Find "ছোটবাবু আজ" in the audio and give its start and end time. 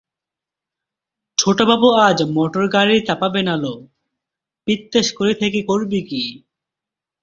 1.37-2.17